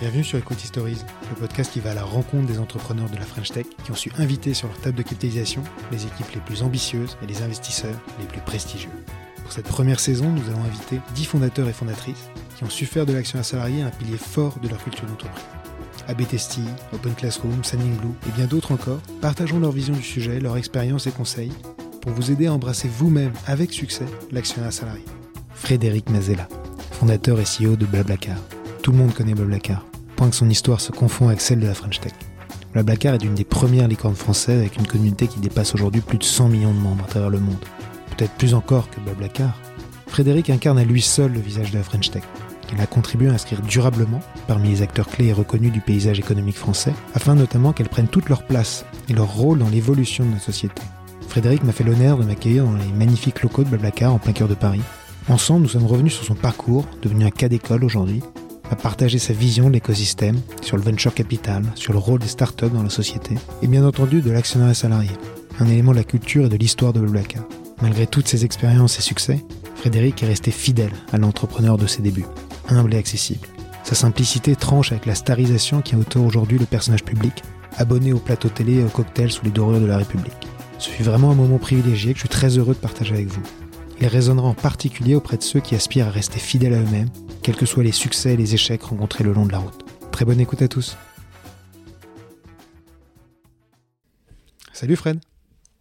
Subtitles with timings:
[0.00, 0.98] Bienvenue sur Equity Stories,
[1.30, 3.94] le podcast qui va à la rencontre des entrepreneurs de la French Tech qui ont
[3.94, 7.98] su inviter sur leur table de capitalisation les équipes les plus ambitieuses et les investisseurs
[8.18, 8.90] les plus prestigieux.
[9.42, 13.06] Pour cette première saison, nous allons inviter 10 fondateurs et fondatrices qui ont su faire
[13.06, 15.44] de l'action à salarié un pilier fort de leur culture d'entreprise.
[16.08, 16.58] ABTST,
[16.92, 21.06] Open Classroom, Sending Blue et bien d'autres encore partageons leur vision du sujet, leur expérience
[21.06, 21.52] et conseils
[22.00, 25.04] pour vous aider à embrasser vous-même avec succès l'action à salarié.
[25.54, 26.48] Frédéric Mazella,
[27.02, 28.36] fondateur et CEO de Blablacar.
[28.80, 29.84] Tout le monde connaît Blablacar
[30.30, 32.12] que son histoire se confond avec celle de la French Tech.
[32.72, 36.22] Blablacar est une des premières licornes françaises avec une communauté qui dépasse aujourd'hui plus de
[36.22, 37.58] 100 millions de membres à travers le monde.
[38.16, 39.58] Peut-être plus encore que Blablacar.
[40.06, 42.22] Frédéric incarne à lui seul le visage de la French Tech.
[42.72, 46.56] Il a contribué à inscrire durablement parmi les acteurs clés et reconnus du paysage économique
[46.56, 50.44] français, afin notamment qu'elles prennent toute leur place et leur rôle dans l'évolution de notre
[50.44, 50.82] société.
[51.26, 54.46] Frédéric m'a fait l'honneur de m'accueillir dans les magnifiques locaux de Blablacar en plein cœur
[54.46, 54.82] de Paris.
[55.28, 58.22] Ensemble, nous sommes revenus sur son parcours, devenu un cas d'école aujourd'hui,
[58.70, 62.70] à partager sa vision de l'écosystème, sur le venture capital, sur le rôle des startups
[62.70, 65.10] dans la société, et bien entendu de l'actionnariat salarié,
[65.60, 67.44] un élément de la culture et de l'histoire de Blablacar.
[67.80, 69.44] Malgré toutes ses expériences et succès,
[69.76, 72.26] Frédéric est resté fidèle à l'entrepreneur de ses débuts,
[72.68, 73.46] humble et accessible.
[73.84, 77.42] Sa simplicité tranche avec la starisation qui entoure aujourd'hui le personnage public,
[77.76, 80.48] abonné au plateau télé et au cocktail sous les dorures de la République.
[80.78, 83.42] Ce fut vraiment un moment privilégié que je suis très heureux de partager avec vous.
[84.02, 87.08] Il résonnera en particulier auprès de ceux qui aspirent à rester fidèles à eux-mêmes
[87.40, 89.84] quels que soient les succès et les échecs rencontrés le long de la route.
[90.10, 90.96] Très bonne écoute à tous.
[94.72, 95.20] Salut Fred.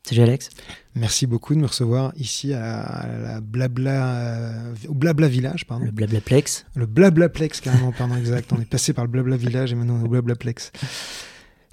[0.04, 0.50] Salut Alex.
[0.94, 5.86] Merci beaucoup de me recevoir ici à la Blabla, euh, au Blabla Village, pardon.
[5.86, 6.68] Le Blablaplex.
[6.76, 8.54] Le Blablaplex, carrément, pardon, exact.
[8.54, 10.72] On est passé par le Blabla Village et maintenant on est au Blablaplex.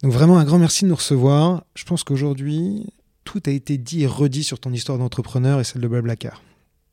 [0.02, 1.64] Donc vraiment un grand merci de nous recevoir.
[1.74, 2.86] Je pense qu'aujourd'hui,
[3.28, 6.42] tout a été dit et redit sur ton histoire d'entrepreneur et celle de Blablacar.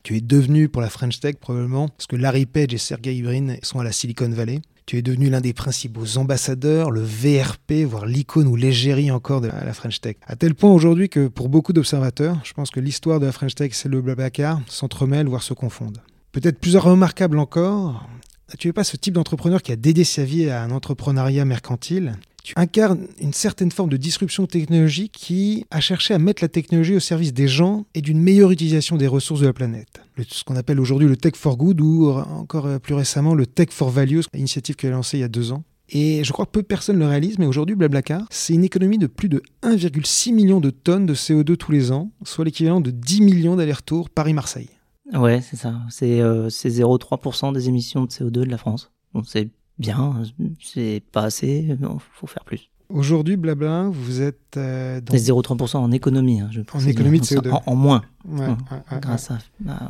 [0.03, 3.55] Tu es devenu pour la French Tech probablement parce que Larry Page et Sergey Brin
[3.63, 4.59] sont à la Silicon Valley.
[4.85, 9.47] Tu es devenu l'un des principaux ambassadeurs, le VRP, voire l'icône ou l'égérie encore de
[9.47, 10.17] la French Tech.
[10.27, 13.55] À tel point aujourd'hui que pour beaucoup d'observateurs, je pense que l'histoire de la French
[13.55, 16.01] Tech, c'est le Blablacar, s'entremêlent, voire se confondent.
[16.33, 18.09] Peut-être plus remarquable encore,
[18.59, 22.17] tu n'es pas ce type d'entrepreneur qui a dédié sa vie à un entrepreneuriat mercantile
[22.45, 26.95] tu incarnes une certaine forme de disruption technologique qui a cherché à mettre la technologie
[26.95, 29.99] au service des gens et d'une meilleure utilisation des ressources de la planète.
[30.27, 33.69] ce qu'on appelle aujourd'hui le Tech for Good ou encore euh, plus récemment le Tech
[33.71, 35.63] for Values, initiative qu'elle a lancée il y a deux ans.
[35.89, 38.99] Et je crois que peu de personnes le réalisent, mais aujourd'hui, Blablacar, c'est une économie
[38.99, 42.91] de plus de 1,6 million de tonnes de CO2 tous les ans, soit l'équivalent de
[42.91, 44.69] 10 millions d'allers-retours Paris-Marseille.
[45.13, 45.81] Ouais, c'est ça.
[45.89, 48.91] C'est euh, 0,3% des émissions de CO2 de la France.
[49.25, 50.23] c'est bien,
[50.61, 52.69] c'est pas assez, il faut faire plus.
[52.89, 55.15] Aujourd'hui, blabla, vous êtes euh, dans...
[55.15, 56.83] 0,3% en économie, hein, je pense.
[56.83, 57.51] En économie de CO2.
[57.65, 58.03] En, moins.
[58.27, 58.57] Hum.
[59.01, 59.29] grâce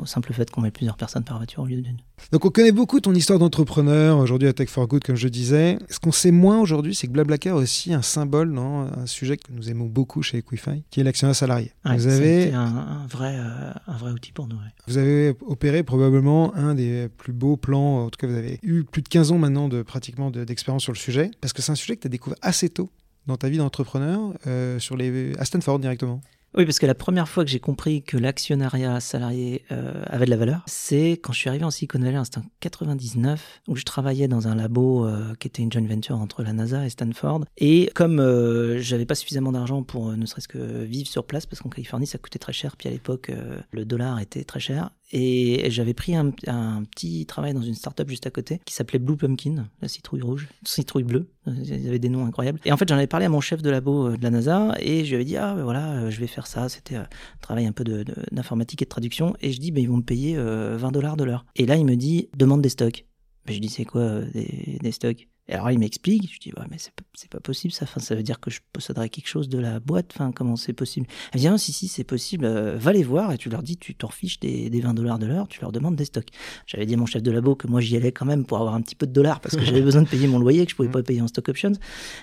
[0.02, 1.98] au simple fait qu'on met plusieurs personnes par voiture au lieu d'une.
[2.32, 5.78] Donc on connaît beaucoup ton histoire d'entrepreneur, aujourd'hui à Tech for Good, comme je disais.
[5.90, 9.38] Ce qu'on sait moins aujourd'hui, c'est que Blablacar est aussi un symbole dans un sujet
[9.38, 11.72] que nous aimons beaucoup chez Equify, qui est l'actionnaire salarié.
[11.86, 14.58] vous avez un, vrai, euh, un vrai outil pour nous.
[14.88, 18.84] Vous avez opéré probablement un des plus beaux plans, en tout cas vous avez eu
[18.84, 21.76] plus de 15 ans maintenant de pratiquement d'expérience sur le sujet, parce que c'est un
[21.76, 22.90] sujet que tu as découvert assez tôt
[23.28, 26.22] dans ta vie d'entrepreneur, euh, sur les, à Stanford directement.
[26.58, 30.30] Oui, parce que la première fois que j'ai compris que l'actionnariat salarié euh, avait de
[30.30, 33.84] la valeur, c'est quand je suis arrivé en Silicon Valley, c'était en 99, où je
[33.84, 37.44] travaillais dans un labo euh, qui était une joint venture entre la NASA et Stanford.
[37.58, 41.62] Et comme euh, j'avais pas suffisamment d'argent pour ne serait-ce que vivre sur place, parce
[41.62, 43.32] qu'en Californie ça coûtait très cher, puis à l'époque
[43.72, 48.26] le dollar était très cher, et j'avais pris un, petit travail dans une startup juste
[48.26, 51.28] à côté qui s'appelait Blue Pumpkin, la citrouille rouge, citrouille bleue.
[51.48, 52.60] Ils avaient des noms incroyables.
[52.66, 54.76] Et en fait, j'en avais parlé à mon chef de labo euh, de la NASA
[54.80, 56.70] et je lui avais dit Ah, ben voilà, euh, je vais faire ça.
[56.70, 57.08] C'était un
[57.42, 57.84] travail un peu
[58.32, 59.36] d'informatique et de traduction.
[59.42, 61.46] Et je dis ben, Ils vont me payer 20 euh, dollars de l'heure.
[61.56, 63.06] Et là, il me dit Demande des stocks.
[63.46, 65.28] Ben, je dis C'est quoi des stocks?
[65.48, 68.24] Et alors il m'explique, je dis ouais mais c'est pas, possible ça, enfin, ça veut
[68.24, 71.06] dire que je posséderais quelque chose de la boîte, enfin comment c'est possible?
[71.34, 73.32] Elle dit si si c'est possible, euh, va les voir.
[73.32, 75.96] Et tu leur dis tu t'en fiches des, 20 dollars de l'heure, tu leur demandes
[75.96, 76.30] des stocks.
[76.66, 78.74] J'avais dit à mon chef de labo que moi j'y allais quand même pour avoir
[78.74, 80.76] un petit peu de dollars parce que j'avais besoin de payer mon loyer que je
[80.76, 81.74] pouvais pas payer en stock options.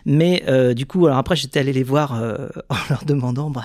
[0.05, 3.65] Mais euh, du coup alors après j'étais allé les voir euh, en leur demandant bah,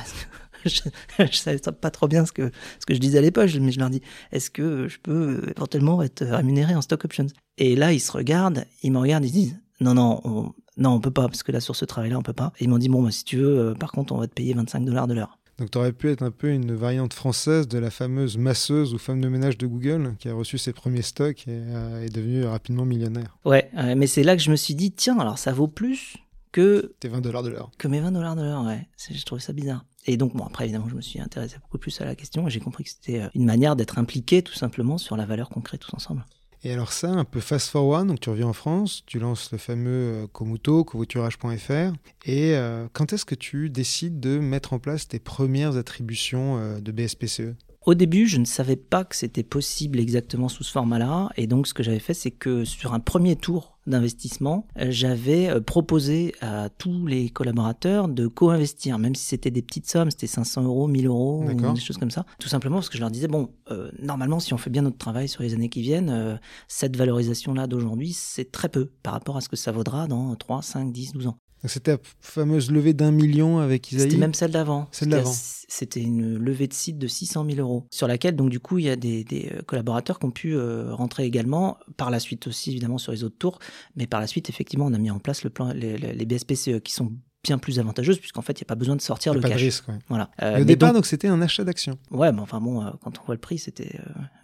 [0.65, 0.81] je,
[1.25, 3.79] je, savais pas trop bien ce que, ce que je disais à l'époque, mais je
[3.79, 4.01] leur dis
[4.31, 7.27] est-ce que je peux éventuellement être rémunéré en stock options?
[7.57, 10.99] Et là, ils se regardent, ils me regardent, ils disent non, non, on, non, on
[10.99, 12.53] peut pas, parce que là, sur ce travail-là, on peut pas.
[12.59, 14.33] Et ils m'ont dit bon, bah, si tu veux, euh, par contre, on va te
[14.33, 15.37] payer 25 dollars de l'heure.
[15.57, 18.99] Donc tu aurais pu être un peu une variante française de la fameuse masseuse ou
[18.99, 22.45] femme de ménage de Google qui a reçu ses premiers stocks et euh, est devenue
[22.45, 23.35] rapidement millionnaire.
[23.43, 26.17] Ouais, mais c'est là que je me suis dit, tiens, alors ça vaut plus
[26.51, 26.93] que...
[26.99, 27.71] Tes 20 dollars de l'heure.
[27.79, 28.87] Que mes 20 dollars de l'heure, ouais.
[29.09, 29.83] J'ai trouvé ça bizarre.
[30.05, 32.51] Et donc, bon, après, évidemment, je me suis intéressé beaucoup plus à la question et
[32.51, 35.61] j'ai compris que c'était euh, une manière d'être impliqué tout simplement sur la valeur qu'on
[35.61, 36.25] crée tous ensemble.
[36.63, 39.57] Et alors ça, un peu fast forward, donc tu reviens en France, tu lances le
[39.57, 41.93] fameux euh, Komuto, covoiturage.fr.
[42.25, 46.79] Et euh, quand est-ce que tu décides de mettre en place tes premières attributions euh,
[46.79, 47.55] de BSPCE
[47.85, 51.29] au début, je ne savais pas que c'était possible exactement sous ce format-là.
[51.37, 55.49] Et donc, ce que j'avais fait, c'est que sur un premier tour d'investissement, euh, j'avais
[55.49, 60.27] euh, proposé à tous les collaborateurs de co-investir, même si c'était des petites sommes, c'était
[60.27, 62.25] 500 euros, 1000 euros, ou des choses comme ça.
[62.39, 64.97] Tout simplement parce que je leur disais, bon, euh, normalement, si on fait bien notre
[64.97, 69.41] travail sur les années qui viennent, cette valorisation-là d'aujourd'hui, c'est très peu par rapport à
[69.41, 71.37] ce que ça vaudra dans 3, 5, 10, 12 ans.
[71.65, 74.87] C'était la fameuse levée d'un million avec Isaïe C'était même celle d'avant.
[74.91, 75.33] Celle d'avant.
[75.33, 78.85] C'était une levée de site de 600 000 euros, sur laquelle, donc, du coup, il
[78.85, 79.25] y a des,
[79.65, 83.37] collaborateurs qui ont pu euh, rentrer également, par la suite aussi, évidemment, sur les autres
[83.37, 83.59] tours.
[83.95, 86.79] Mais par la suite, effectivement, on a mis en place le plan, les, les BSPCE
[86.83, 87.11] qui sont
[87.47, 89.59] bien plus avantageuse puisqu'en fait il n'y a pas besoin de sortir le pas cash.
[89.59, 90.29] De risque, Voilà.
[90.41, 91.97] Euh, au départ donc c'était un achat d'actions.
[92.11, 93.99] Ouais, mais enfin bon, euh, quand on voit le prix, c'était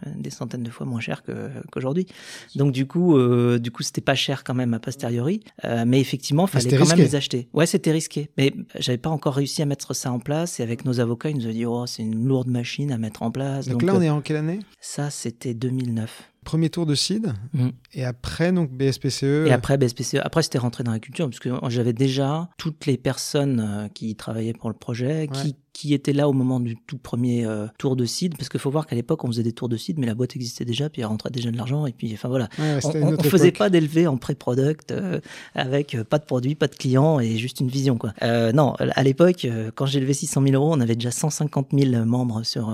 [0.06, 1.22] euh, des centaines de fois moins cher
[1.70, 2.06] qu'aujourd'hui.
[2.54, 3.18] donc du coup,
[3.58, 5.40] du coup c'était pas cher quand même a posteriori,
[5.86, 7.48] mais effectivement il fallait quand même les acheter.
[7.52, 10.84] Ouais, c'était risqué, mais j'avais pas encore réussi à mettre ça en place et avec
[10.84, 13.68] nos avocats ils nous ont dit oh c'est une lourde machine à mettre en place.
[13.68, 14.60] Donc, là on est en quelle année?
[14.80, 17.68] Ça c'était 2009 premier tour de CID, mm.
[17.94, 19.46] et après donc BSPCE.
[19.46, 20.18] Et après BSPCE.
[20.22, 24.14] Après, c'était rentré dans la culture, parce que j'avais déjà toutes les personnes euh, qui
[24.14, 27.96] travaillaient pour le projet, qui qui était là au moment du tout premier euh, tour
[27.96, 30.06] de seed, parce qu'il faut voir qu'à l'époque on faisait des tours de seed, mais
[30.06, 33.10] la boîte existait déjà, puis elle rentrait déjà de l'argent, et puis enfin voilà, on,
[33.10, 35.20] ne faisait pas d'élever en pré-product euh,
[35.54, 38.14] avec euh, pas de produit, pas de clients et juste une vision quoi.
[38.22, 42.44] non, à l'époque, quand j'ai levé 600 000 euros, on avait déjà 150 000 membres
[42.44, 42.72] sur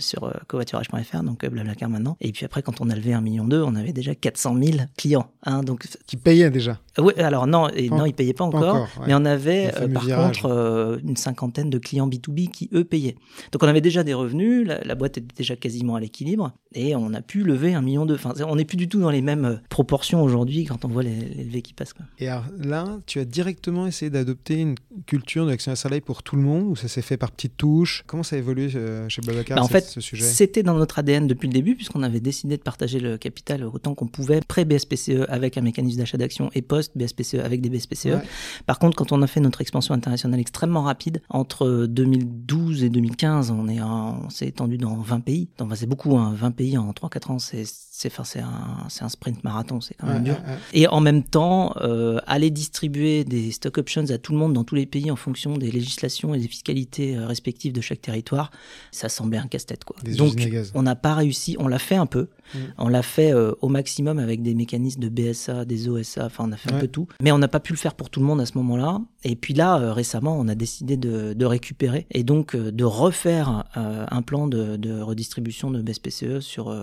[0.00, 3.62] sur covoiturage.fr, donc Blablacar maintenant, et puis après quand on a levé un million d'eux,
[3.62, 6.80] on avait déjà 400 000 clients, hein, donc qui payaient déjà.
[6.98, 11.16] Oui, alors non, et non, ils payaient pas encore, mais on avait par contre une
[11.16, 13.16] cinquantaine de clients B2B qui, eux, payaient.
[13.52, 17.14] Donc on avait déjà des revenus, la, boîte était déjà quasiment à l'équilibre, et on
[17.14, 18.20] a pu lever un million d'euros.
[18.22, 21.02] Enfin, on n'est plus du tout dans les mêmes euh, proportions aujourd'hui quand on voit
[21.02, 21.92] les, levées qui passent.
[21.92, 22.06] Quoi.
[22.18, 24.74] Et alors là, tu as directement essayé d'adopter une
[25.06, 27.56] culture de l'action à salaire pour tout le monde, ou ça s'est fait par petites
[27.56, 28.04] touches?
[28.06, 30.24] Comment ça a évolué euh, chez Babacar bah, En fait, ce sujet?
[30.24, 33.94] c'était dans notre ADN depuis le début, puisqu'on avait décidé de partager le capital autant
[33.94, 38.18] qu'on pouvait, pré-BSPCE avec un mécanisme d'achat d'actions et post-BSPCE avec des BSPCE.
[38.66, 42.90] Par contre, quand on a fait notre expansion internationale extrêmement rapide, entre 2000 2012 et
[42.90, 45.48] 2015, on est on s'est étendu dans 20 pays.
[45.58, 47.64] Donc c'est beaucoup, hein, 20 pays en 3-4 ans, c'est
[48.00, 50.36] c'est c'est un, un sprint marathon, c'est quand même dur.
[50.72, 54.64] Et en même temps, euh, aller distribuer des stock options à tout le monde dans
[54.64, 58.52] tous les pays en fonction des législations et des fiscalités euh, respectives de chaque territoire,
[58.90, 59.96] ça semblait un casse-tête quoi.
[60.16, 60.38] Donc
[60.74, 62.58] on n'a pas réussi, on l'a fait un peu, mm.
[62.78, 66.52] on l'a fait euh, au maximum avec des mécanismes de BSA, des OSA, enfin on
[66.52, 68.26] a fait un peu tout, mais on n'a pas pu le faire pour tout le
[68.26, 69.02] monde à ce moment-là.
[69.24, 74.22] Et puis là, récemment, on a décidé de, de récupérer et donc de refaire un
[74.22, 76.74] plan de, de, redistribution de BSPCE sur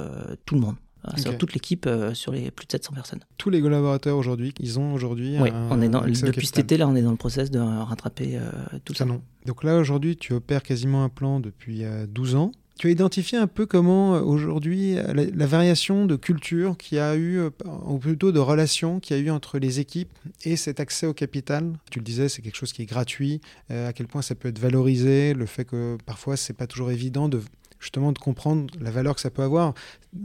[0.45, 0.75] tout le monde.
[1.15, 3.19] Sur toute l'équipe, euh, sur les plus de 700 personnes.
[3.37, 5.37] Tous les collaborateurs aujourd'hui, ils ont aujourd'hui.
[5.39, 8.37] Oui, on est dans, depuis cet été, là, on est dans le process de rattraper
[8.37, 8.49] euh,
[8.83, 9.05] tout ça.
[9.05, 9.21] Non.
[9.45, 12.51] Donc là, aujourd'hui, tu opères quasiment un plan depuis 12 euh, ans.
[12.77, 17.41] Tu as identifié un peu comment aujourd'hui la, variation de culture qui a eu,
[17.87, 20.11] ou plutôt de relation qui a eu entre les équipes
[20.43, 21.73] et cet accès au capital.
[21.89, 23.41] Tu le disais, c'est quelque chose qui est gratuit.
[23.71, 27.29] à quel point ça peut être valorisé, le fait que parfois c'est pas toujours évident
[27.29, 27.41] de
[27.79, 29.73] justement de comprendre la valeur que ça peut avoir.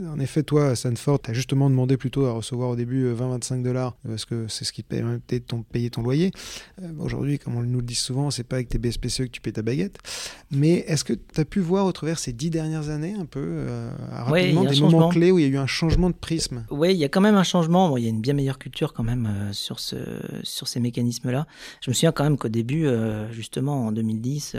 [0.07, 3.55] En effet, toi, à Stanford, tu as justement demandé plutôt à recevoir au début 20-25
[3.61, 6.31] euh, dollars parce que c'est ce qui te permettait de ton, payer ton loyer.
[6.81, 9.41] Euh, Aujourd'hui, comme on nous le dit souvent, c'est pas avec tes BSPCE que tu
[9.41, 9.99] payes ta baguette.
[10.51, 13.41] Mais est-ce que tu as pu voir au travers ces dix dernières années un peu
[13.43, 16.65] euh, rapidement des moments clés où il y a eu un changement de prisme?
[16.71, 17.89] Oui, il y a quand même un changement.
[17.89, 19.97] Bon, il y a une bien meilleure culture quand même euh, sur, ce,
[20.43, 21.47] sur ces mécanismes-là.
[21.81, 22.87] Je me souviens quand même qu'au début,
[23.31, 24.57] justement en 2010,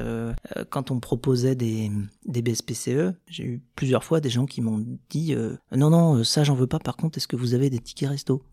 [0.70, 1.92] quand on proposait des,
[2.26, 2.83] des BSPCE,
[3.28, 6.68] j'ai eu plusieurs fois des gens qui m'ont dit euh, non non ça j'en veux
[6.68, 6.80] pas.
[6.80, 8.44] Par contre est-ce que vous avez des tickets resto?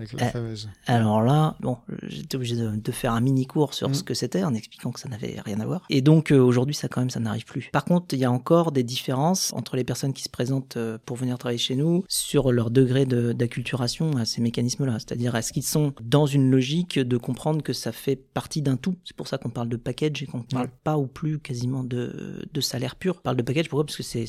[0.00, 0.56] Euh,
[0.86, 3.94] alors là, bon, j'étais obligé de, faire un mini cours sur mm.
[3.94, 5.84] ce que c'était en expliquant que ça n'avait rien à voir.
[5.90, 7.70] Et donc euh, aujourd'hui, ça quand même, ça n'arrive plus.
[7.72, 10.98] Par contre, il y a encore des différences entre les personnes qui se présentent euh,
[11.04, 14.98] pour venir travailler chez nous sur leur degré d'acculturation à ces mécanismes-là.
[14.98, 18.96] C'est-à-dire, est-ce qu'ils sont dans une logique de comprendre que ça fait partie d'un tout?
[19.04, 21.84] C'est pour ça qu'on parle de package et qu'on ne parle pas ou plus quasiment
[21.84, 23.16] de, de salaire pur.
[23.18, 23.86] On parle de package pourquoi?
[23.86, 24.26] Parce que c'est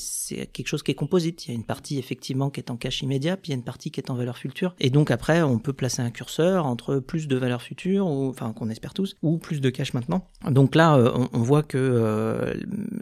[0.47, 1.45] quelque chose qui est composite.
[1.47, 3.57] Il y a une partie effectivement qui est en cash immédiat, puis il y a
[3.57, 4.75] une partie qui est en valeur future.
[4.79, 8.53] Et donc après, on on peut placer un curseur entre plus de valeurs futures, enfin
[8.53, 10.27] qu'on espère tous, ou plus de cash maintenant.
[10.49, 12.53] Donc là, on, on, voit que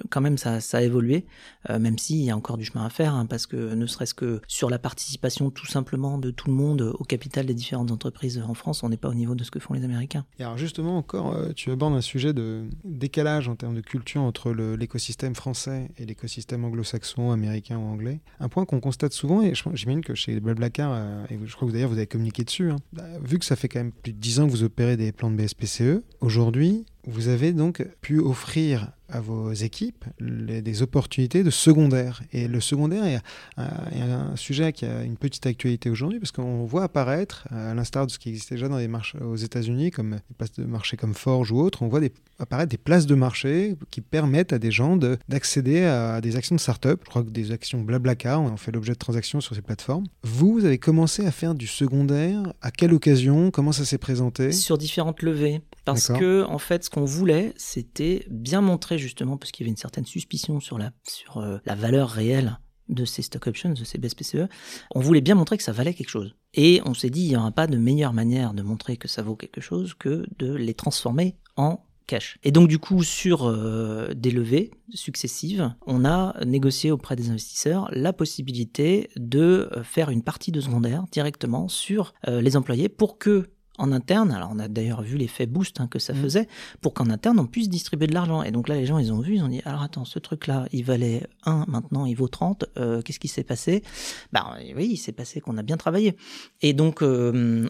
[0.09, 1.25] quand même ça, ça a évolué,
[1.69, 4.41] même s'il y a encore du chemin à faire, hein, parce que ne serait-ce que
[4.47, 8.53] sur la participation tout simplement de tout le monde au capital des différentes entreprises en
[8.53, 10.25] France, on n'est pas au niveau de ce que font les Américains.
[10.39, 14.51] Et alors justement, encore, tu abordes un sujet de décalage en termes de culture entre
[14.51, 18.19] l'écosystème français et l'écosystème anglo-saxon, américain ou anglais.
[18.39, 21.73] Un point qu'on constate souvent, et j'imagine que chez Blablacar, euh, et je crois que
[21.73, 24.17] d'ailleurs vous avez communiqué dessus, hein, bah, vu que ça fait quand même plus de
[24.17, 28.91] 10 ans que vous opérez des plans de BSPCE, aujourd'hui, vous avez donc pu offrir
[29.11, 32.21] à vos équipes des opportunités de secondaire.
[32.31, 33.21] Et le secondaire est
[33.57, 38.11] un, sujet qui a une petite actualité aujourd'hui parce qu'on voit apparaître, à l'instar de
[38.11, 41.13] ce qui existait déjà dans les marchés aux États-Unis, comme des places de marché comme
[41.13, 41.99] Forge ou autres, on voit
[42.39, 46.61] apparaître des places de marché qui permettent à des gens d'accéder à des actions de
[46.61, 47.01] start-up.
[47.03, 50.05] Je crois que des actions Blablacar ont fait l'objet de transactions sur ces plateformes.
[50.23, 52.53] Vous, vous avez commencé à faire du secondaire.
[52.61, 53.51] À quelle occasion?
[53.51, 54.51] Comment ça s'est présenté?
[54.51, 55.61] Sur différentes levées.
[55.85, 59.71] Parce que, en fait, ce qu'on voulait, c'était bien montrer justement, parce qu'il y avait
[59.71, 62.59] une certaine suspicion sur la, sur, euh, la valeur réelle
[62.89, 64.47] de ces stock options, de ces BSPCE,
[64.93, 66.35] on voulait bien montrer que ça valait quelque chose.
[66.53, 69.21] Et on s'est dit, il n'y aura pas de meilleure manière de montrer que ça
[69.21, 72.37] vaut quelque chose que de les transformer en cash.
[72.43, 77.87] Et donc du coup, sur euh, des levées successives, on a négocié auprès des investisseurs
[77.93, 83.47] la possibilité de euh, faire une partie de secondaire directement sur les employés pour que
[83.81, 86.17] en interne, alors on a d'ailleurs vu l'effet boost hein, que ça mm.
[86.17, 86.47] faisait,
[86.81, 88.43] pour qu'en interne on puisse distribuer de l'argent.
[88.43, 90.67] Et donc là, les gens, ils ont vu, ils ont dit, alors attends, ce truc-là,
[90.71, 93.83] il valait 1, maintenant il vaut 30, euh, qu'est-ce qui s'est passé?
[94.31, 94.45] Ben
[94.75, 96.15] oui, il s'est passé qu'on a bien travaillé.
[96.61, 97.67] Et donc, euh,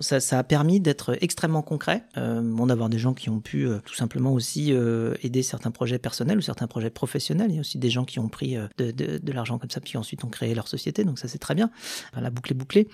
[0.00, 3.68] ça, ça, a permis d'être extrêmement concret, euh, bon, d'avoir des gens qui ont pu
[3.84, 4.72] tout simplement aussi
[5.22, 7.50] aider certains projets personnels ou certains projets professionnels.
[7.50, 9.80] Il y a aussi des gens qui ont pris de, de, de l'argent comme ça,
[9.80, 11.70] puis ensuite ont créé leur société, donc ça c'est très bien.
[12.16, 12.88] la boucle est bouclée.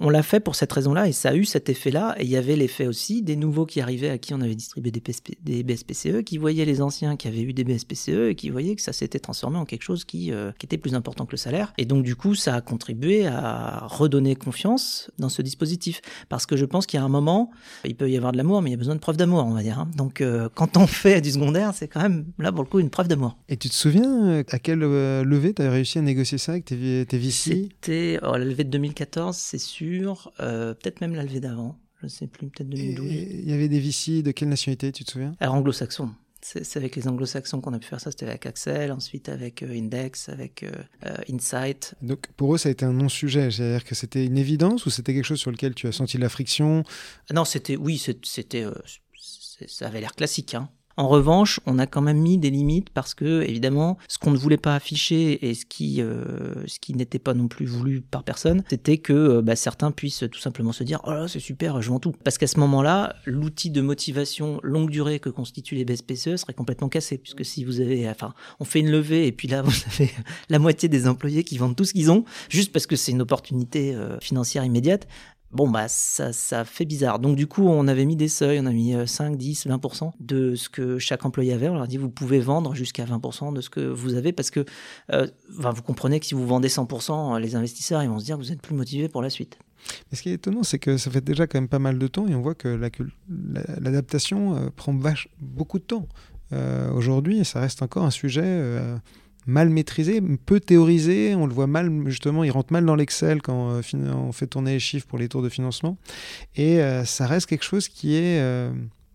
[0.00, 1.68] On l'a fait pour cette raison-là, et ça a eu cet
[2.16, 4.90] et il y avait l'effet aussi des nouveaux qui arrivaient à qui on avait distribué
[4.90, 5.02] des,
[5.42, 8.82] des, BSPCE, qui voyaient les anciens qui avaient eu des BSPCE et qui voyaient que
[8.82, 11.72] ça s'était transformé en quelque chose qui, euh, qui était plus important que le salaire.
[11.78, 16.00] Et donc du coup, ça a contribué à redonner confiance dans ce dispositif.
[16.28, 17.50] Parce que je pense qu'il y a un moment,
[17.84, 19.52] il peut y avoir de l'amour, mais il y a besoin de preuve d'amour, on
[19.52, 19.78] va dire.
[19.78, 19.90] Hein.
[19.96, 22.90] Donc euh, quand on fait du secondaire, c'est quand même là pour le coup une
[22.90, 23.36] preuve d'amour.
[23.48, 26.64] Et tu te souviens euh, à quelle levée tu as réussi à négocier ça avec
[26.64, 30.32] tes, tes C'était oh, la levée de 2014, c'est sûr.
[30.38, 33.06] peut-être même la levée d'avant je ne sais plus, peut-être 2012.
[33.10, 35.34] Il y avait des VC de quelle nationalité, tu te souviens?
[35.40, 36.10] Alors anglo-saxon.
[36.40, 38.12] C'est avec les anglo-saxons qu'on a pu faire ça.
[38.12, 40.70] C'était avec Axel, ensuite avec euh, Index, avec euh,
[41.04, 41.94] euh, Insight.
[42.00, 43.50] Donc pour eux, ça a été un non-sujet.
[43.50, 46.28] C'est-à-dire que c'était une évidence ou c'était quelque chose sur lequel tu as senti la
[46.28, 46.84] friction?
[47.34, 48.64] Non, c'était oui, c'était
[49.66, 50.54] ça avait l'air classique.
[50.54, 50.70] Hein.
[50.98, 54.36] En revanche, on a quand même mis des limites parce que, évidemment, ce qu'on ne
[54.36, 58.64] voulait pas afficher et ce qui, euh, qui n'était pas non plus voulu par personne,
[58.68, 61.90] c'était que euh, bah, certains puissent tout simplement se dire Oh là, c'est super, je
[61.90, 62.16] vends tout.
[62.24, 66.88] Parce qu'à ce moment-là, l'outil de motivation longue durée que constituent les BSPCE serait complètement
[66.88, 67.16] cassé.
[67.16, 70.10] Puisque si vous avez, enfin, on fait une levée et puis là, vous avez
[70.48, 73.22] la moitié des employés qui vendent tout ce qu'ils ont, juste parce que c'est une
[73.22, 75.06] opportunité euh, financière immédiate,
[75.50, 77.18] Bon, bah, ça, ça fait bizarre.
[77.18, 80.54] Donc, du coup, on avait mis des seuils, on a mis 5, 10, 20% de
[80.54, 81.68] ce que chaque employé avait.
[81.68, 84.50] On leur a dit, vous pouvez vendre jusqu'à 20% de ce que vous avez parce
[84.50, 84.64] que,
[85.12, 88.52] euh, vous comprenez que si vous vendez 100%, les investisseurs, ils vont se dire vous
[88.52, 89.58] êtes plus motivés pour la suite.
[90.10, 92.06] Mais ce qui est étonnant, c'est que ça fait déjà quand même pas mal de
[92.06, 92.68] temps et on voit que
[93.80, 94.94] l'adaptation euh, prend
[95.40, 96.06] beaucoup de temps.
[96.52, 98.42] Euh, aujourd'hui, ça reste encore un sujet
[99.48, 101.34] mal maîtrisé, peu théorisé.
[101.34, 104.72] On le voit mal, justement, il rentre mal dans l'Excel quand euh, on fait tourner
[104.72, 105.96] les chiffres pour les tours de financement.
[106.54, 108.70] Et euh, ça reste quelque chose qui est euh,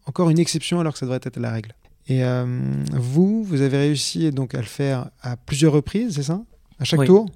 [0.08, 1.74] encore une exception alors que ça devrait être la règle.
[2.10, 2.22] Et
[2.92, 6.44] vous, vous avez réussi donc à le faire à plusieurs reprises, c'est ça?
[6.78, 7.30] À chaque tour?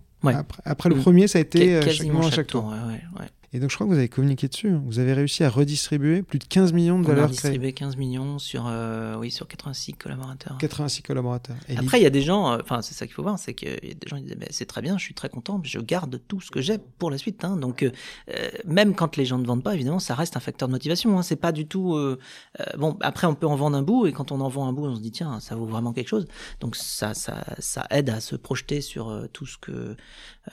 [0.66, 2.64] Après, le premier, ça a été quasiment à chaque, tour.
[2.64, 4.76] tour ouais, et donc je crois que vous avez communiqué dessus.
[4.86, 7.38] Vous avez réussi à redistribuer plus de 15 millions de valeurs créées.
[7.38, 10.58] On a distribué 15 millions sur, euh, oui, sur 86 collaborateurs.
[10.58, 11.56] 86 collaborateurs.
[11.78, 13.70] Après, il y a des gens, euh, enfin c'est ça qu'il faut voir, c'est qu'il
[13.70, 16.20] y a des gens qui disent c'est très bien, je suis très content, je garde
[16.28, 17.46] tout ce que j'ai pour la suite.
[17.46, 17.56] Hein.
[17.56, 17.92] Donc euh,
[18.66, 21.18] même quand les gens ne vendent pas, évidemment, ça reste un facteur de motivation.
[21.18, 21.22] Hein.
[21.22, 21.98] C'est pas du tout...
[22.78, 24.86] bon, après on peut en vendre un bout et quand on en vend un bout,
[24.86, 26.28] on se dit tiens, ça vaut vraiment quelque chose.
[26.60, 29.96] Donc ça, ça, ça aide à se projeter sur tout ce que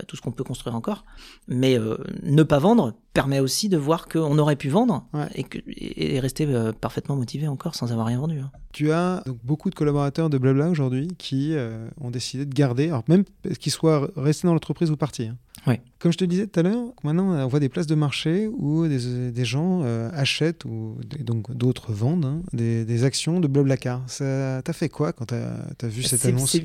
[0.08, 1.04] tout ce qu'on peut construire encore.
[1.48, 1.78] Mais
[2.22, 6.46] ne pas vendre permet aussi de voir qu'on aurait pu vendre et, que, et rester
[6.46, 8.40] euh, parfaitement motivé encore sans avoir rien vendu.
[8.40, 8.50] Hein.
[8.72, 12.88] Tu as donc beaucoup de collaborateurs de Blabla aujourd'hui qui euh, ont décidé de garder,
[12.88, 13.24] alors même
[13.60, 15.28] qu'ils soient restés dans l'entreprise ou partis.
[15.28, 15.36] Hein.
[15.66, 15.76] Oui.
[16.04, 18.86] Comme je te disais tout à l'heure, maintenant on voit des places de marché où
[18.86, 24.02] des, des gens euh, achètent ou donc d'autres vendent hein, des, des, actions de Blablacar.
[24.06, 26.58] Ça t'a fait quoi quand tu as, vu cette annonce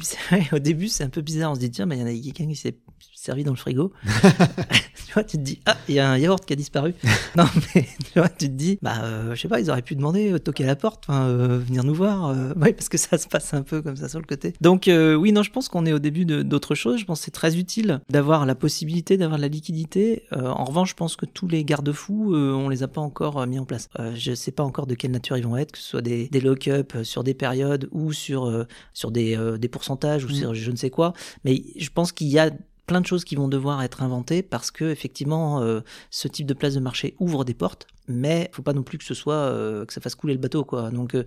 [0.52, 1.54] Au début, c'est un peu bizarre.
[1.54, 2.76] On se dit tiens, il y en a quelqu'un qui s'est
[3.16, 3.94] servi dans le frigo.
[5.06, 6.94] tu vois, tu te dis, ah, il y a un yaourt qui a disparu.
[7.36, 9.96] non, mais tu vois, tu te dis, bah, euh, je sais pas, ils auraient pu
[9.96, 12.36] demander, euh, toquer à la porte, euh, venir nous voir.
[12.60, 14.54] parce que ça se passe un peu comme ça sur le côté.
[14.62, 17.00] Donc, oui, non, je pense qu'on est au début d'autre chose.
[17.00, 20.24] Je pense que c'est très utile d'avoir la possibilité d'avoir la liquidité.
[20.32, 23.66] en revanche, je pense que tous les garde-fous, on les a pas encore mis en
[23.66, 23.90] place.
[24.16, 26.42] je sais pas encore de quelle nature ils vont être, que ce soit des, des
[26.42, 30.34] lock-up sur des périodes ou sur, sur des, des pourcentages ou mmh.
[30.34, 31.14] sur je ne sais quoi.
[31.44, 32.52] Mais je pense qu'il y a
[32.90, 36.56] plein de choses qui vont devoir être inventées parce que effectivement euh, ce type de
[36.56, 39.36] place de marché ouvre des portes mais il faut pas non plus que ce soit
[39.36, 40.90] euh, que ça fasse couler le bateau quoi.
[40.90, 41.24] Donc euh,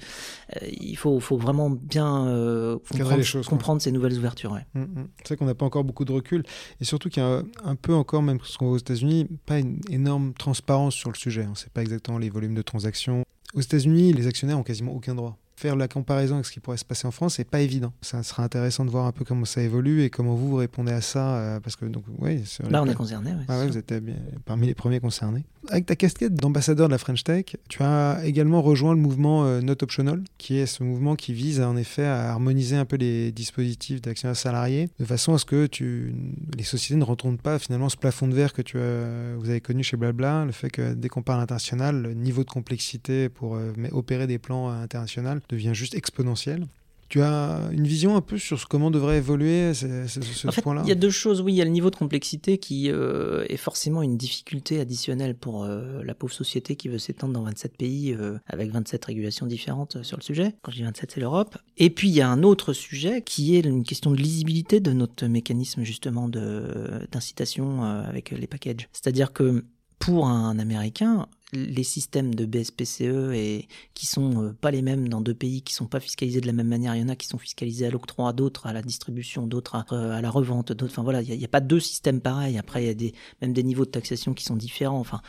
[0.73, 5.09] il faut, faut vraiment bien comprendre, choses, comprendre ces nouvelles ouvertures mmh, mmh.
[5.19, 6.43] c'est vrai qu'on n'a pas encore beaucoup de recul
[6.81, 9.79] et surtout qu'il y a un, peu encore même parce qu'on aux États-Unis pas une
[9.89, 13.23] énorme transparence sur le sujet on ne sait pas exactement les volumes de transactions.
[13.55, 16.77] Aux États-Unis les actionnaires ont quasiment aucun droit faire la comparaison avec ce qui pourrait
[16.77, 17.93] se passer en France, c'est pas évident.
[18.01, 20.91] Ça sera intéressant de voir un peu comment ça évolue et comment vous, vous répondez
[20.91, 22.43] à ça, euh, parce que donc oui.
[22.69, 23.33] Là, on est concerné.
[23.47, 25.45] Ah vous êtes bien, parmi les premiers concernés.
[25.69, 29.61] Avec ta casquette d'ambassadeur de la French Tech, tu as également rejoint le mouvement euh,
[29.61, 33.31] Not Optional, qui est ce mouvement qui vise en effet à harmoniser un peu les
[33.31, 35.69] dispositifs d'actionnaires salariés, de façon à ce que
[36.57, 39.61] les sociétés ne rencontrent pas finalement ce plafond de verre que tu as, vous avez
[39.61, 43.55] connu chez Blabla, le fait que dès qu'on parle international, le niveau de complexité pour
[43.55, 46.67] euh, opérer des plans internationaux devient juste exponentiel.
[47.13, 50.93] Tu as une vision un peu sur comment devrait évoluer ce, ce, point-là Il y
[50.93, 51.43] a deux choses.
[51.43, 55.35] Oui, il y a le niveau de complexité qui euh, est forcément une difficulté additionnelle
[55.35, 59.45] pour euh, la pauvre société qui veut s'étendre dans 27 pays euh, avec 27 régulations
[59.45, 60.55] différentes sur le sujet.
[60.63, 61.59] Quand je dis 27, c'est l'Europe.
[61.77, 64.95] Et puis il y a un autre sujet qui est une question de lisibilité de
[64.95, 68.89] notre mécanisme justement d'incitation avec les packages.
[68.95, 69.67] C'est-à-dire que
[69.99, 75.21] pour un Américain, les systèmes de BSPCE et qui sont euh, pas les mêmes dans
[75.21, 76.97] deux pays, qui sont pas fiscalisés de la même manière.
[76.97, 79.85] Il y en a qui sont fiscalisés à l'octroi, d'autres à la distribution, d'autres à,
[79.93, 80.93] euh, la revente, d'autres.
[80.93, 82.59] Enfin voilà, il n'y a, pas deux systèmes pareils.
[82.59, 84.99] Après, il y a des, même des niveaux de taxation qui sont différents.
[84.99, 85.21] Enfin,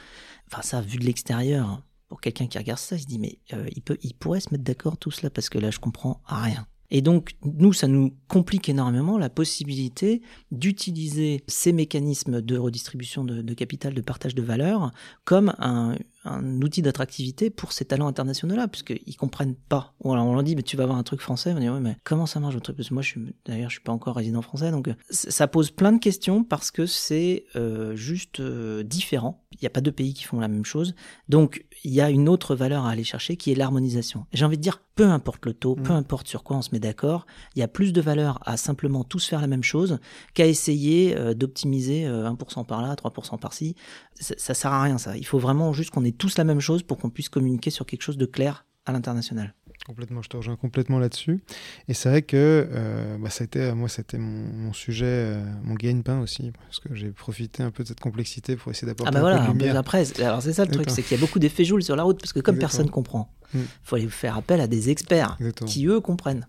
[0.47, 3.39] enfin ça, vu de l'extérieur, hein, pour quelqu'un qui regarde ça, il se dit mais
[3.53, 6.21] euh, il peut, il pourrait se mettre d'accord tout cela parce que là, je comprends
[6.25, 6.65] rien.
[6.91, 13.41] Et donc, nous, ça nous complique énormément la possibilité d'utiliser ces mécanismes de redistribution de,
[13.41, 14.91] de, capital, de partage de valeur,
[15.25, 19.93] comme un, un outil d'attractivité pour ces talents internationaux-là, puisqu'ils comprennent pas.
[20.01, 22.25] On leur dit, mais tu vas avoir un truc français, on dit, oui, mais comment
[22.25, 22.77] ça marche votre truc?
[22.77, 25.47] Parce que moi, je suis, d'ailleurs, je suis pas encore résident français, donc euh, ça
[25.47, 29.43] pose plein de questions parce que c'est euh, juste euh, différent.
[29.51, 30.95] Il n'y a pas deux pays qui font la même chose.
[31.29, 34.25] Donc, il y a une autre valeur à aller chercher qui est l'harmonisation.
[34.33, 35.97] J'ai envie de dire, peu importe le taux, peu mm.
[35.97, 39.03] importe sur quoi on se met d'accord, il y a plus de valeur à simplement
[39.03, 39.99] tous faire la même chose
[40.33, 43.75] qu'à essayer d'optimiser 1% par là, 3% par-ci.
[44.19, 45.17] Ça, ça sert à rien, ça.
[45.17, 47.85] Il faut vraiment juste qu'on ait tous la même chose pour qu'on puisse communiquer sur
[47.85, 49.53] quelque chose de clair à l'international.
[49.85, 51.43] Complètement, je te rejoins complètement là-dessus.
[51.89, 55.73] Et c'est vrai que euh, bah, ça a été, moi, c'était mon, sujet, euh, mon
[55.75, 59.11] gain-pain aussi, parce que j'ai profité un peu de cette complexité pour essayer d'apporter ah
[59.11, 59.75] bah un voilà, peu de lumière.
[59.75, 62.03] Après, alors c'est ça le truc, c'est qu'il y a beaucoup d'effets joules sur la
[62.03, 63.65] route, parce que comme personne comprend, il mm.
[63.83, 66.47] faut aller faire appel à des experts qui, eux, comprennent.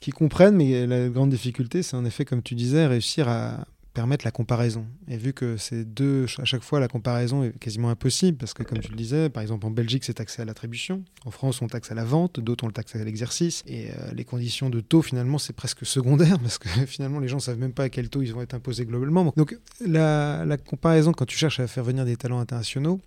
[0.00, 4.24] Qui comprennent, mais la grande difficulté, c'est en effet, comme tu disais, réussir à, permettre
[4.24, 4.86] la comparaison.
[5.08, 8.64] Et vu que c'est deux, à chaque fois, la comparaison est quasiment impossible, parce que
[8.64, 11.68] comme tu le disais, par exemple en Belgique, c'est taxé à l'attribution, en France, on
[11.68, 14.80] taxe à la vente, d'autres, on le taxe à l'exercice, et euh, les conditions de
[14.80, 17.88] taux, finalement, c'est presque secondaire, parce que finalement, les gens ne savent même pas à
[17.88, 19.32] quel taux ils vont être imposés globalement.
[19.36, 23.00] Donc, la, comparaison, quand tu cherches à faire venir des talents internationaux,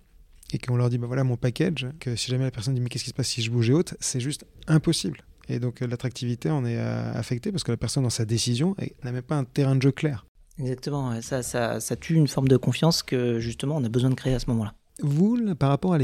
[0.54, 2.88] et qu'on leur dit, bah voilà mon package, que si jamais la personne dit, mais
[2.88, 5.20] qu'est-ce qui se passe si je bouge et autres, c'est juste impossible.
[5.50, 8.74] Et donc l'attractivité en est euh, affectée parce que la personne dans sa décision
[9.04, 10.24] n'a même pas un terrain de jeu clair.
[10.60, 14.14] Exactement, ça, ça, ça tue une forme de confiance que justement on a besoin de
[14.14, 14.74] créer à ce moment-là.
[15.00, 15.98] Vous, par rapport à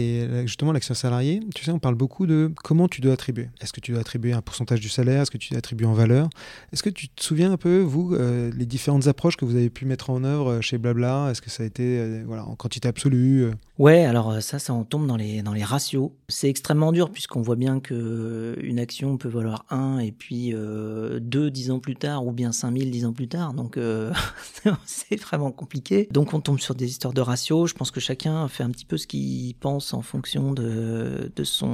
[0.47, 3.49] justement l'action salariée, tu sais, on parle beaucoup de comment tu dois attribuer.
[3.61, 5.23] Est-ce que tu dois attribuer un pourcentage du salaire?
[5.23, 6.29] Est-ce que tu dois attribuer en valeur?
[6.73, 9.69] Est-ce que tu te souviens un peu, vous, euh, les différentes approches que vous avez
[9.69, 11.31] pu mettre en œuvre euh, chez Blabla?
[11.31, 14.85] Est-ce que ça a été euh, voilà, en quantité absolue Ouais, alors ça, ça en
[14.85, 16.13] tombe dans les, dans les ratios.
[16.29, 21.51] C'est extrêmement dur puisqu'on voit bien que une action peut valoir 1 et puis 2
[21.51, 23.55] 10 ans plus tard ou bien 5000 10 ans plus tard.
[23.55, 23.77] Donc
[24.87, 26.09] c'est vraiment compliqué.
[26.13, 27.71] Donc on tombe sur des histoires de ratios.
[27.71, 31.69] Je pense que chacun fait un petit peu ce qu'il pense en fonction de, son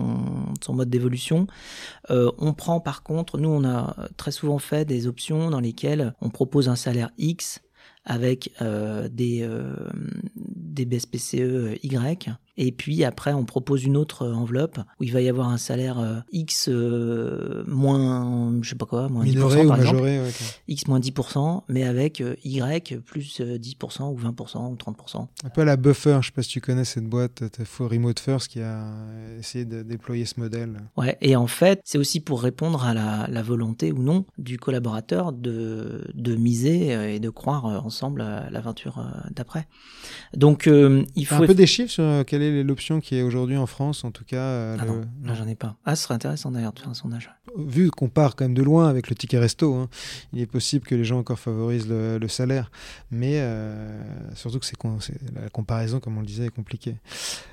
[0.68, 1.46] mode d'évolution.
[2.10, 6.14] Euh, on prend par contre, nous on a très souvent fait des options dans lesquelles
[6.20, 7.60] on propose un salaire X
[8.04, 9.74] avec euh, des, euh,
[10.34, 12.30] des BSPCE Y
[12.62, 16.24] Et puis après, on propose une autre enveloppe où il va y avoir un salaire
[16.30, 16.68] X
[17.66, 19.96] moins, je sais pas quoi, moins Minoré 10% ou par exemple.
[20.02, 20.60] majoré, ok.
[20.68, 25.26] X moins 10%, mais avec Y plus 10% ou 20% ou 30%.
[25.42, 28.20] Un peu à la Buffer, je sais pas si tu connais cette boîte, faut Remote
[28.20, 28.92] First qui a
[29.38, 30.82] essayé de déployer ce modèle.
[30.98, 34.58] Ouais, et en fait, c'est aussi pour répondre à la, la, volonté ou non du
[34.58, 39.66] collaborateur de, de miser et de croire ensemble à l'aventure d'après.
[40.36, 41.42] Donc, euh, il faut.
[41.42, 44.24] un peu des chiffres sur quelle est l'option qui est aujourd'hui en France, en tout
[44.24, 44.36] cas.
[44.36, 45.76] euh, Ah le- non, là, j'en ai pas.
[45.84, 47.30] Ah, ce serait intéressant d'ailleurs de faire un sondage.
[47.56, 49.88] vu qu'on part quand même de loin avec le ticket resto, hein,
[50.32, 52.70] il est possible que les gens encore favorisent le, le salaire,
[53.10, 54.00] mais euh,
[54.34, 54.76] surtout que c'est
[55.34, 56.96] la comparaison, comme on le disait, est compliquée.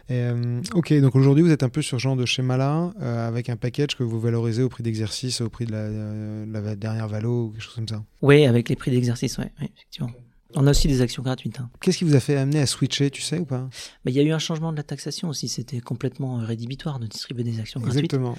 [0.10, 3.28] Et, euh, ok, donc aujourd'hui vous êtes un peu sur ce genre de schéma-là, euh,
[3.28, 6.76] avec un package que vous valorisez au prix d'exercice, au prix de la, de la
[6.76, 8.04] dernière valo ou quelque chose comme ça.
[8.22, 10.12] Oui, avec les prix d'exercice, ouais, oui, effectivement.
[10.56, 11.60] On a aussi des actions gratuites.
[11.60, 11.70] hein.
[11.82, 13.68] Qu'est-ce qui vous a fait amener à switcher, tu sais ou pas?
[14.06, 15.48] Mais il y a eu un changement de la taxation aussi.
[15.50, 18.36] C'était complètement euh, rédhibitoire de distribuer des actions gratuites Exactement.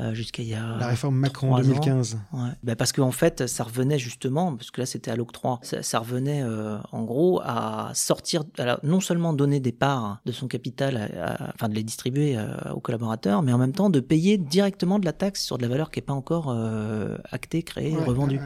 [0.00, 0.76] euh, jusqu'à il y a.
[0.78, 1.62] La réforme Macron trois ans.
[1.62, 2.18] 2015.
[2.32, 2.48] Ouais.
[2.64, 6.00] Bah, parce qu'en fait, ça revenait justement, parce que là c'était à l'octroi, ça, ça
[6.00, 10.96] revenait euh, en gros à sortir, alors, non seulement donner des parts de son capital,
[10.96, 14.36] à- à- enfin de les distribuer euh, aux collaborateurs, mais en même temps de payer
[14.36, 17.94] directement de la taxe sur de la valeur qui n'est pas encore euh, actée, créée,
[17.96, 18.40] Ouais, revendue.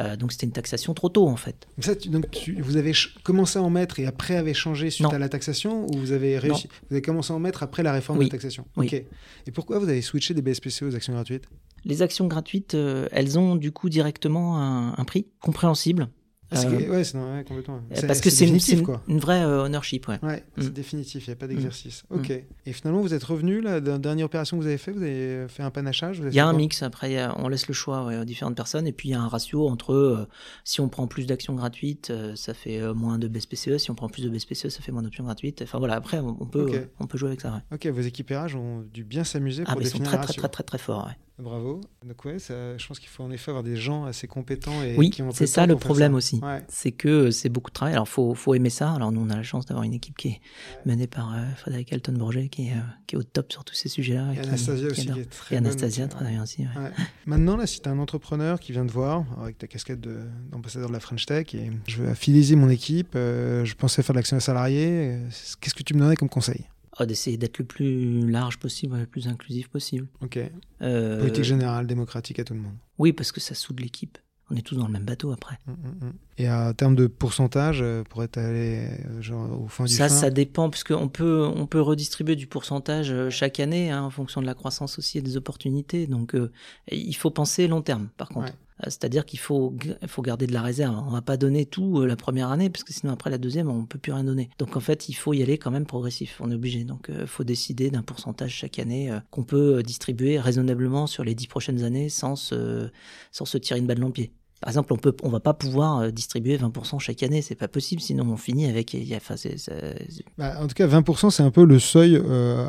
[0.00, 1.66] Euh, donc c'était une taxation trop tôt en fait.
[1.78, 2.92] Ça, tu- donc tu- vous avez
[3.24, 5.10] commencé à en mettre et après avez changé suite Non.
[5.12, 7.92] à la taxation ou vous avez réussi Vous avez commencé à en mettre après la
[7.92, 8.24] réforme Oui.
[8.24, 8.86] de la taxation Oui.
[8.86, 8.92] Ok.
[8.94, 11.44] Et pourquoi vous avez switché des BSPC aux actions gratuites?
[11.84, 16.08] Les actions gratuites, euh, elles ont du coup directement un, un prix compréhensible.
[16.52, 17.80] Parce que, Euh, ouais, c'est ouais, complètement.
[18.06, 18.58] parce que c'est une,
[19.08, 20.18] une- vraie euh, ownership, ouais.
[20.22, 20.72] Ouais, c'est Mm.
[20.72, 22.04] définitif, il n'y a pas d'exercice.
[22.10, 22.14] Mm.
[22.16, 22.30] Ok.
[22.66, 25.46] Et finalement, vous êtes revenu, la der- dernière opération que vous avez fait, vous avez
[25.48, 28.18] fait un panachage Il y a un mix, après a- on laisse le choix ouais,
[28.18, 30.26] aux différentes personnes, et puis il y a un ratio entre euh,
[30.64, 33.94] si on prend plus d'actions gratuites, euh, ça fait euh, moins de BSPCE, si on
[33.94, 35.62] prend plus de BSPCE, ça fait moins d'options gratuites.
[35.62, 36.74] Enfin voilà, après on, on peut, Ok.
[36.74, 37.62] euh, on peut jouer avec ça.
[37.72, 40.34] Ok, vos équipérages ont dû bien s'amuser Ah, pour mais ils sont définir très très
[40.34, 41.06] très très très forts.
[41.06, 41.12] ouais.
[41.38, 41.80] Bravo.
[42.06, 44.96] Donc ouais, ça- je pense qu'il faut en effet avoir des gens assez compétents et
[44.96, 46.16] Oui, qui ont c'est de ça le problème ça.
[46.18, 46.36] aussi.
[46.42, 46.62] Ouais.
[46.68, 47.94] C'est que euh, c'est beaucoup de travail.
[47.94, 48.92] Alors faut, faut aimer ça.
[48.92, 50.40] Alors nous on a la chance d'avoir une équipe qui est
[50.84, 53.74] menée par euh, Frédéric Alton Bourget, qui est, euh, qui est au top sur tous
[53.74, 54.32] ces sujets-là.
[54.32, 55.14] Et qui- Anastasia qui aussi, adore.
[55.14, 56.62] qui est très Et Anastasia, très bien aussi.
[56.62, 56.68] ouais.
[56.82, 56.90] Ouais.
[57.26, 60.88] Maintenant, là, si tu un entrepreneur qui vient te voir avec ta casquette de- d'ambassadeur
[60.88, 64.18] de, la French Tech et je veux fidéliser mon équipe, euh, je pensais faire de
[64.18, 65.28] l'action salarié, euh,
[65.60, 66.66] qu'est-ce que tu me donnerais comme conseil?
[67.00, 70.08] Oh, D'essayer d'être le plus large possible, le plus inclusif possible.
[70.20, 70.38] Ok.
[70.82, 72.74] Euh, Politique générale, démocratique à tout le monde.
[72.98, 74.18] Oui, parce que ça soude l'équipe.
[74.50, 75.58] On est tous dans le même bateau après.
[75.66, 76.12] Mm, mm, mm.
[76.36, 80.08] Et en termes de pourcentage, euh, pour être allé euh, genre, au fond du Ça,
[80.08, 84.10] fin ça dépend, parce qu'on peut, on peut redistribuer du pourcentage chaque année hein, en
[84.10, 86.06] fonction de la croissance aussi et des opportunités.
[86.06, 86.52] Donc, euh,
[86.90, 88.48] il faut penser long terme, par contre.
[88.48, 88.54] Ouais.
[88.84, 89.74] Euh, C'est-à-dire qu'il faut,
[90.06, 90.96] faut garder de la réserve.
[91.06, 93.68] On va pas donner tout euh, la première année, parce que sinon après la deuxième,
[93.68, 94.50] on peut plus rien donner.
[94.58, 96.40] Donc en fait, il faut y aller quand même progressif.
[96.40, 96.84] On est obligé.
[96.84, 101.24] Donc il faut décider d'un pourcentage chaque année euh, qu'on peut euh, distribuer raisonnablement sur
[101.24, 102.90] les dix prochaines années sans se,
[103.30, 104.32] sans se tirer une balle dans le pied.
[104.62, 107.66] Par exemple, on peut, on va pas pouvoir euh, distribuer 20% chaque année, c'est pas
[107.68, 108.00] possible.
[108.00, 108.94] Sinon, on finit avec,
[110.38, 112.64] Bah, en tout cas, 20%, c'est un peu le seuil euh,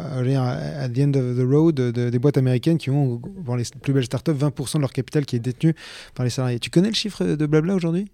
[0.84, 3.64] à the end of the road de- de- des boîtes américaines qui ont, pour les
[3.82, 5.76] plus belles startups, 20% de leur capital qui est détenu
[6.16, 6.60] par les salariés.
[6.60, 8.08] Tu connais le chiffre de Blabla aujourd'hui?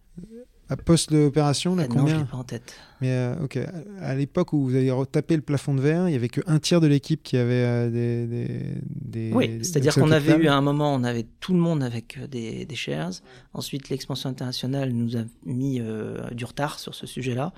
[0.68, 2.74] À post l'opération, là, Ah non, je pas en tête.
[3.02, 3.58] Mais euh, ok,
[4.02, 6.82] à l'époque où vous avez retapé le plafond de verre, il y avait qu'un tiers
[6.82, 10.62] de l'équipe qui avait euh, des, des, des- Oui, c'est-à-dire qu'on avait eu à un
[10.62, 13.12] moment, on avait tout le monde avec euh, des, des shares.
[13.54, 17.54] Ensuite, l'expansion internationale nous a mis euh, du retard sur ce sujet-là.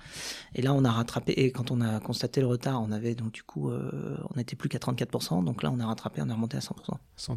[0.56, 1.32] Et là, on a rattrapé.
[1.34, 4.69] Et quand on a constaté le retard, on avait donc du coup, on n'était plus
[4.69, 5.43] qu'à 34%.
[5.43, 6.73] Donc là, on a rattrapé, on est remonté à 100%.
[7.17, 7.36] 100%.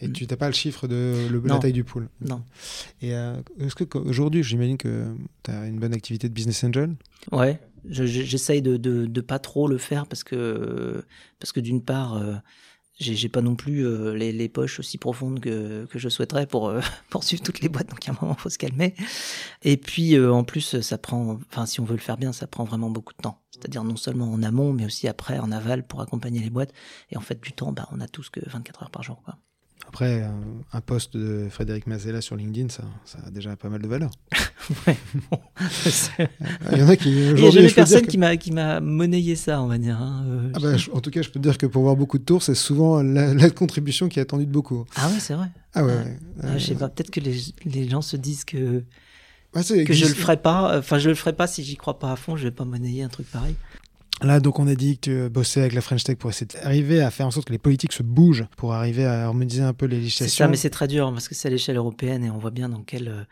[0.00, 0.12] Et Mm.
[0.12, 2.08] tu n'as pas le chiffre de le- la taille du pool.
[2.20, 2.42] Non.
[3.02, 5.06] Et est-ce qu'aujourd'hui, j'imagine que
[5.42, 6.94] tu as une bonne activité de business angel?
[7.32, 7.37] Ouais,
[7.88, 11.04] je- j'essaye de, pas trop le faire parce que,
[11.38, 12.34] parce que d'une part, euh,
[13.00, 16.68] j'ai pas non plus euh, les, les poches aussi profondes que, que je souhaiterais pour
[16.68, 17.88] euh, poursuivre toutes les boîtes.
[17.90, 18.94] Donc à un moment, faut se calmer.
[19.62, 22.46] Et puis euh, en plus, ça prend, enfin si on veut le faire bien, ça
[22.46, 23.40] prend vraiment beaucoup de temps.
[23.52, 26.72] C'est-à-dire non seulement en amont, mais aussi après en aval pour accompagner les boîtes.
[27.10, 29.22] Et en fait, du temps, bah, on a tous que 24 heures par jour.
[29.24, 29.36] Quoi.
[29.88, 30.34] Après, un,
[30.74, 34.10] un post de Frédéric Mazella sur LinkedIn, ça, ça a déjà pas mal de valeur.
[34.86, 34.96] Ouais,
[35.30, 35.38] bon.
[35.70, 36.28] C'est-
[36.72, 38.80] Il y en a qui Il n'y a jamais personne que- qui m'a qui m'a
[38.80, 39.96] monnayé ça, on va dire.
[40.00, 40.24] hein.
[40.28, 42.24] Euh, Ah bah, en tout cas, je peux te dire que pour voir beaucoup de
[42.24, 44.84] tours, c'est souvent la, la contribution qui est attendue de beaucoup.
[44.96, 45.48] Ah ouais, c'est vrai.
[45.74, 45.94] Ah ouais.
[45.94, 46.18] Ouais.
[46.42, 48.84] Ah, je sais pas, peut-être que les, les gens se disent que,
[49.62, 50.78] c'est- que je le ferai pas.
[50.78, 53.02] Enfin, je le ferai pas si j'y crois pas à fond, je vais pas monnayer
[53.04, 53.54] un truc pareil.
[54.22, 57.00] Là, donc, on a dit que tu bossais avec la French Tech pour essayer d'arriver
[57.02, 59.86] à faire en sorte que les politiques se bougent, pour arriver à harmoniser un peu
[59.86, 60.30] les législations.
[60.32, 62.50] C'est ça, mais c'est très dur parce que c'est à l'échelle européenne et on voit
[62.50, 63.26] bien dans quel,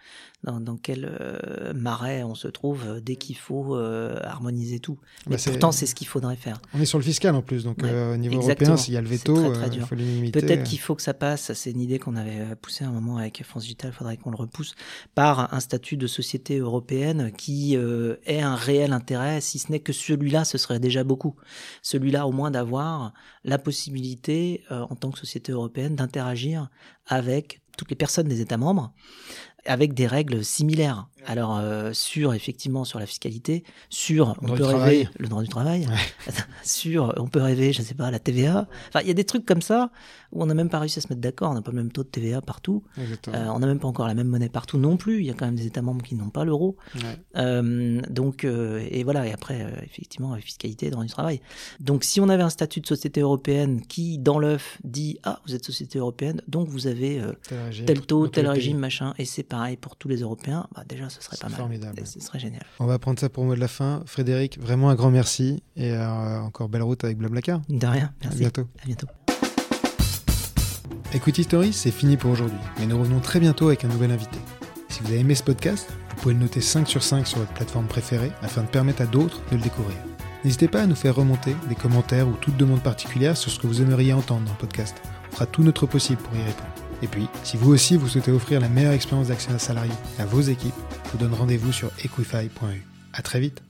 [0.44, 4.98] dans, dans quel euh, marais on se trouve euh, dès qu'il faut euh, harmoniser tout.
[5.26, 6.60] Mais Bah, pourtant, c'est ce qu'il faudrait faire.
[6.72, 8.96] On est sur le fiscal en plus, donc Ouais, euh, au niveau européen, s'il y
[8.96, 9.82] a le veto, très, très euh, dur.
[9.82, 10.40] il faut l'unanimité.
[10.40, 12.92] Peut-être qu'il faut que ça passe, c'est une idée qu'on avait euh, poussée à un
[12.92, 14.74] moment avec France Digital, il faudrait qu'on le repousse,
[15.14, 19.80] par un statut de société européenne qui euh, ait un réel intérêt, si ce n'est
[19.80, 21.36] que celui-là, ce serait déjà beaucoup.
[21.82, 23.12] Celui-là, au moins, d'avoir
[23.44, 26.68] la possibilité, euh, en tant que société européenne, d'interagir
[27.06, 28.92] avec toutes les personnes des États membres
[29.66, 31.08] avec des règles similaires.
[31.26, 35.08] Alors euh, sur effectivement sur la fiscalité, sur on Droit peut du rêver travail.
[35.18, 35.86] le droit du travail,
[36.62, 38.68] sur on peut rêver je sais pas la TVA.
[38.88, 39.90] Enfin il y a des trucs comme ça
[40.32, 41.50] où on n'a même pas réussi à se mettre d'accord.
[41.50, 42.82] On n'a pas le même taux de TVA partout.
[42.98, 45.20] Euh, on n'a même pas encore la même monnaie partout non plus.
[45.20, 46.76] Il y a quand même des États membres qui n'ont pas l'euro.
[46.94, 47.02] Ouais.
[47.36, 51.40] Euh, donc et voilà et après effectivement la fiscalité droit du travail.
[51.80, 55.54] Donc si on avait un statut de société européenne qui dans l'œuf dit ah vous
[55.54, 57.20] êtes société européenne donc vous avez
[57.86, 58.52] Tel taux, tel pays.
[58.54, 61.58] régime, machin, et c'est pareil pour tous les Européens, bah déjà ce serait pas mal.
[61.58, 62.02] formidable.
[62.04, 62.62] Ce serait génial.
[62.80, 64.02] On va prendre ça pour le mot de la fin.
[64.06, 67.60] Frédéric, vraiment un grand merci et euh, encore belle route avec Blablacar.
[67.68, 68.38] De rien, À merci.
[68.38, 68.62] bientôt.
[68.82, 69.06] À bientôt.
[71.14, 74.38] Écoute History, c'est fini pour aujourd'hui, mais nous revenons très bientôt avec un nouvel invité.
[74.88, 77.52] Si vous avez aimé ce podcast, vous pouvez le noter 5 sur 5 sur votre
[77.54, 79.96] plateforme préférée afin de permettre à d'autres de le découvrir.
[80.44, 83.66] N'hésitez pas à nous faire remonter des commentaires ou toute demande particulière sur ce que
[83.66, 84.94] vous aimeriez entendre dans le podcast.
[85.30, 86.68] On fera tout notre possible pour y répondre.
[87.02, 90.40] Et puis, si vous aussi vous souhaitez offrir la meilleure expérience d'actionnaire salarié à vos
[90.40, 90.74] équipes,
[91.06, 92.82] je vous donne rendez-vous sur equify.eu.
[93.12, 93.62] À très vite